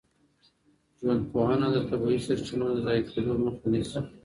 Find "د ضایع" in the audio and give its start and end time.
2.71-3.03